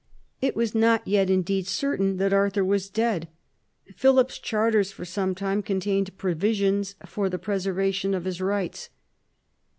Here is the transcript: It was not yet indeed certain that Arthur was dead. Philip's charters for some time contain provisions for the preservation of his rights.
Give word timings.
It 0.41 0.55
was 0.55 0.73
not 0.73 1.07
yet 1.07 1.29
indeed 1.29 1.67
certain 1.67 2.17
that 2.17 2.33
Arthur 2.33 2.65
was 2.65 2.89
dead. 2.89 3.27
Philip's 3.95 4.39
charters 4.39 4.91
for 4.91 5.05
some 5.05 5.35
time 5.35 5.61
contain 5.61 6.05
provisions 6.05 6.95
for 7.05 7.29
the 7.29 7.37
preservation 7.37 8.15
of 8.15 8.25
his 8.25 8.41
rights. 8.41 8.89